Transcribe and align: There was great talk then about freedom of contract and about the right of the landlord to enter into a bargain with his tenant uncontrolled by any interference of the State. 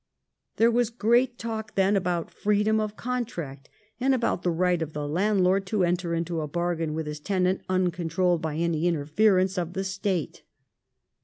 There 0.55 0.71
was 0.71 0.89
great 0.89 1.37
talk 1.37 1.75
then 1.75 1.95
about 1.95 2.31
freedom 2.33 2.79
of 2.79 2.97
contract 2.97 3.69
and 3.99 4.15
about 4.15 4.41
the 4.41 4.49
right 4.49 4.81
of 4.81 4.93
the 4.93 5.07
landlord 5.07 5.67
to 5.67 5.83
enter 5.83 6.15
into 6.15 6.41
a 6.41 6.47
bargain 6.47 6.95
with 6.95 7.05
his 7.05 7.19
tenant 7.19 7.61
uncontrolled 7.69 8.41
by 8.41 8.55
any 8.55 8.87
interference 8.87 9.59
of 9.59 9.73
the 9.73 9.83
State. 9.83 10.41